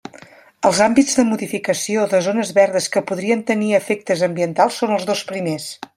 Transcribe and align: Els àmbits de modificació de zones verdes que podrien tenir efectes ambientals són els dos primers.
Els 0.69 0.79
àmbits 0.85 1.17
de 1.19 1.25
modificació 1.31 2.07
de 2.13 2.21
zones 2.29 2.53
verdes 2.61 2.89
que 2.95 3.05
podrien 3.11 3.45
tenir 3.53 3.71
efectes 3.81 4.25
ambientals 4.29 4.81
són 4.83 4.97
els 4.99 5.07
dos 5.13 5.23
primers. 5.35 5.69